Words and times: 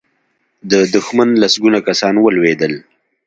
د 0.71 0.73
دښمن 0.95 1.29
لسګونه 1.41 1.79
کسان 1.87 2.15
ولوېدل. 2.19 2.73